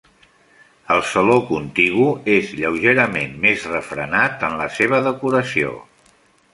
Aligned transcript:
El 0.95 1.01
saló 1.09 1.35
contigu 1.49 2.07
és 2.37 2.55
lleugerament 2.61 3.39
més 3.47 3.69
refrenat 3.77 4.49
en 4.51 4.61
la 4.65 4.71
seva 4.81 5.07
decoració. 5.11 5.81